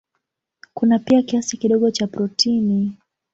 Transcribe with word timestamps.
Kuna 0.73 0.99
pia 0.99 1.21
kiasi 1.21 1.57
kidogo 1.57 1.91
cha 1.91 2.07
protini. 2.07 2.97